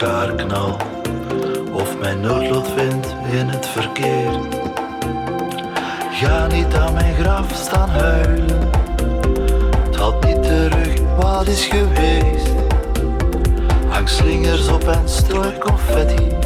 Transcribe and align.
elkaar 0.00 0.34
knal. 0.34 0.76
Of 1.72 1.98
mijn 1.98 2.20
noodlot 2.20 2.68
vindt 2.76 3.14
in 3.32 3.48
het 3.48 3.66
verkeer. 3.66 4.30
Ga 6.10 6.46
niet 6.46 6.74
aan 6.74 6.94
mijn 6.94 7.14
graf 7.14 7.54
staan 7.54 7.88
huilen. 7.88 8.70
Het 9.84 9.96
had 9.96 10.24
niet 10.24 10.42
terug 10.42 10.94
wat 11.16 11.46
is 11.46 11.64
geweest. 11.66 12.52
Hang 13.88 14.08
slingers 14.08 14.68
op 14.68 14.88
en 14.88 15.08
strooi 15.08 15.58
confetti. 15.58 16.39